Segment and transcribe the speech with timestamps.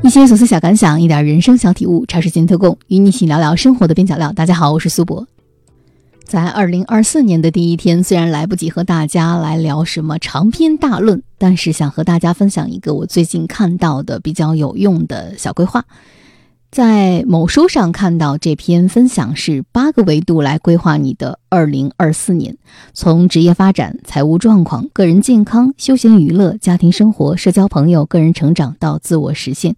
[0.00, 4.32] 一些琐碎小感想，一点人生小体悟，茶水间特供，与你一起聊聊生活的边角料。
[4.32, 5.26] 大家好，我是苏博。
[6.24, 15.84] 在二零二四年的第一天，虽然来不及和大家来聊什么长篇大论，但是想和大家分享一个我最近看到的比较有用的小规划。
[16.70, 22.56] 在某书上看到这篇分享是八个维度来规划你的二零二四年，
[22.92, 29.76] 从职业发展、财务状况、个人健康、休闲娱乐、家庭生活、社交朋友、个人成长到自我实现，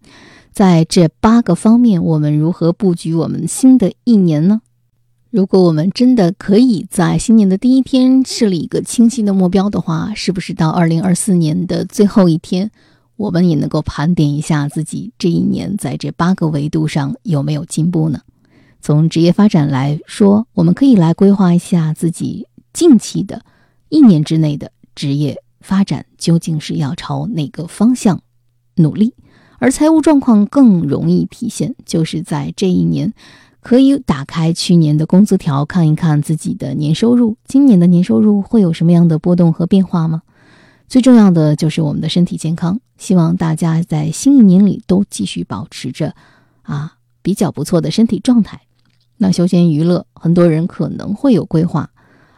[0.53, 4.61] 在这八个方面，我们如何布局我们新的一年呢？
[5.31, 12.73] 如果我们真的可以在新年的第一天设立一个清晰的目标的话，是不是到二零二四年的最后一天，
[13.21, 18.23] 我们也能够盘点一下自己这一年在这八个维度上有没有进步呢？
[18.81, 23.43] 从职业发展来说，我们可以来规划一下自己近期的
[23.91, 28.23] 一年之内的职业发展究竟是要朝哪个方向
[28.77, 29.13] 努力，
[29.59, 33.13] 而财务状况更容易体现，就是在这一年。
[33.61, 40.23] 可以打开去年的工资条，看一看自己的年收入，今年的年收入会有什么样的波动和变化吗？
[40.91, 46.17] 最重要的就是我们的身体健康，希望大家在新一年里都继续保持着
[46.63, 48.61] 啊比较不错的身体状态。
[49.17, 51.89] 那休闲娱乐，很多人可能会有规划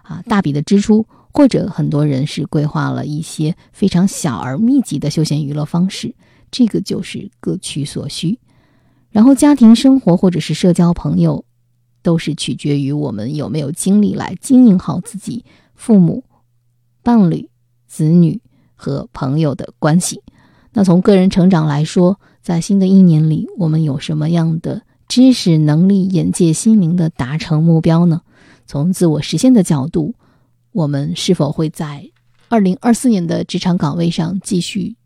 [0.03, 6.15] 啊大笔的支出，或者很多人是规划了一些非常小而密集的休闲娱乐方式，
[6.51, 8.39] 这个就是各取所需。
[9.09, 11.47] 然后，家庭生活或者是社交朋友，
[12.03, 15.43] 都是取决于我们有没有精力来经营好自己
[15.75, 16.25] 父母、
[17.03, 17.49] 伴侣、
[17.93, 18.41] 子女
[18.75, 20.23] 和朋友的关系。
[20.73, 28.23] 那从个人成长来说，在新的一年里，我们有什么样的知识、能力、眼界、心灵的达成目标呢？
[28.67, 30.15] 从自我实现的角度，
[30.73, 32.11] 我们是否会在
[32.49, 34.97] 二零二四年的职场岗位上继续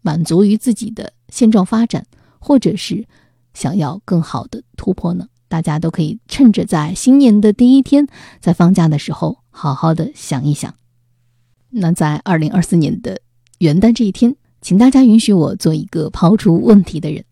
[0.00, 2.06] 满足于自己的现状发展？
[2.38, 3.06] 或者是
[3.52, 5.26] 想要更好的突破呢？
[5.48, 8.06] 大家都可以趁着在新年的第一天，
[8.40, 10.79] 在放假的时候，好好的想一想。
[11.70, 13.20] 那在二零二四年的
[13.58, 17.24] 元旦这一天，请大家允许我做一个抛出问题的人。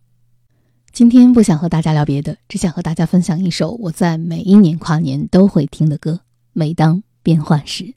[0.93, 6.21] 今天不想和大家聊别的，只想和大家分享一首我在每一年跨年都会听的歌。
[6.53, 7.95] 每当变换时。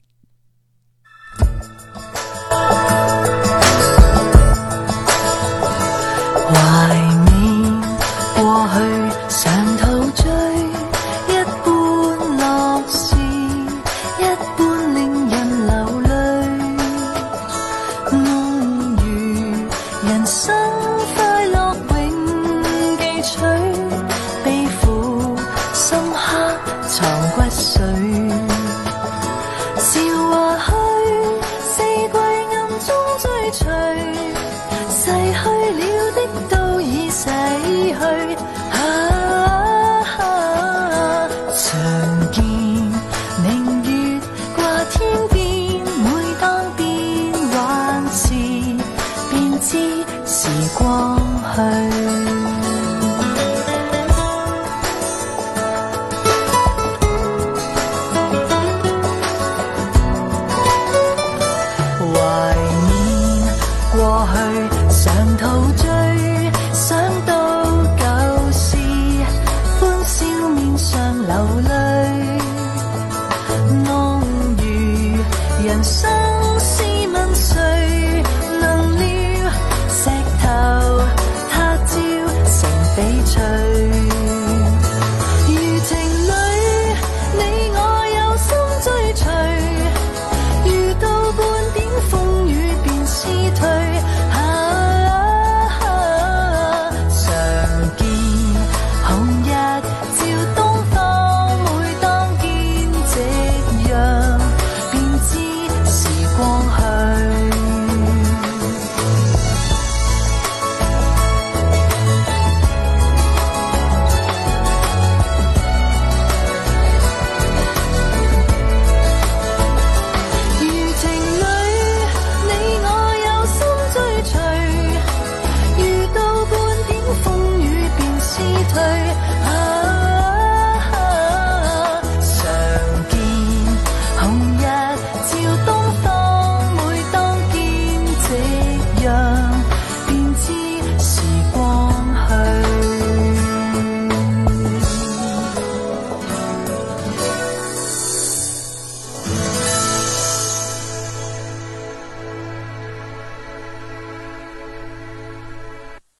[20.12, 20.54] 人生
[21.16, 22.62] 快乐永
[22.98, 23.40] 记取
[24.44, 25.34] 悲苦
[25.72, 26.18] 深刻
[26.86, 27.00] 藏
[27.30, 27.80] 骨髓
[29.78, 29.90] 韶
[30.28, 30.70] 华去
[31.62, 32.18] 四季
[32.52, 34.31] 暗中追随。
[49.62, 49.78] 知
[50.26, 51.16] 时光
[51.54, 52.41] 去。